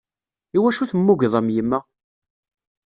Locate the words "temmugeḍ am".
0.89-1.47